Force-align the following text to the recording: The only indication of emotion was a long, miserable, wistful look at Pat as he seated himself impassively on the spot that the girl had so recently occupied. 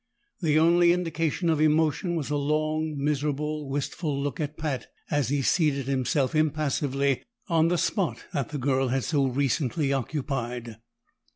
The 0.41 0.57
only 0.57 0.93
indication 0.93 1.47
of 1.47 1.61
emotion 1.61 2.15
was 2.15 2.31
a 2.31 2.35
long, 2.35 2.95
miserable, 2.97 3.69
wistful 3.69 4.19
look 4.19 4.39
at 4.39 4.57
Pat 4.57 4.87
as 5.11 5.29
he 5.29 5.43
seated 5.43 5.85
himself 5.85 6.33
impassively 6.33 7.21
on 7.49 7.67
the 7.67 7.77
spot 7.77 8.25
that 8.33 8.49
the 8.49 8.57
girl 8.57 8.87
had 8.87 9.03
so 9.03 9.27
recently 9.27 9.93
occupied. 9.93 10.77